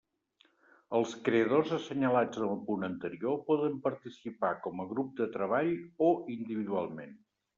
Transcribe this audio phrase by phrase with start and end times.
[0.99, 5.71] Els creadors assenyalats en el punt anterior poden participar com a grup de treball
[6.09, 7.17] o individualment.